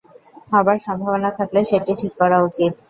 [0.51, 2.73] হবার সম্ভাবনা থাকলে সেটি ঠিক করা উচিত।